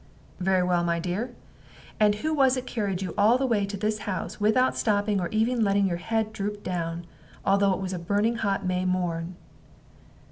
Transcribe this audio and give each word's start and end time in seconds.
"Very 0.39 0.63
well, 0.63 0.83
my 0.83 0.97
dear; 0.99 1.29
and 1.99 2.15
who 2.15 2.33
was 2.33 2.57
it 2.57 2.65
carried 2.65 3.03
you 3.03 3.13
all 3.19 3.37
the 3.37 3.45
way 3.45 3.67
to 3.67 3.77
this 3.77 3.99
house, 3.99 4.41
without 4.41 4.75
stopping, 4.75 5.21
or 5.21 5.27
even 5.29 5.63
letting 5.63 5.85
your 5.85 5.97
head 5.97 6.33
droop 6.33 6.63
down, 6.63 7.05
although 7.45 7.73
it 7.75 7.79
was 7.81 7.93
a 7.93 7.99
burning 7.99 8.37
hot 8.37 8.65
May 8.65 8.83
morn?" 8.83 9.35